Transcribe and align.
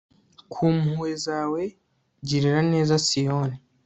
ku 0.51 0.63
mpuhwe 0.77 1.11
zawe, 1.25 1.61
girira 2.27 2.61
neza 2.73 2.93
siyoni 3.07 3.57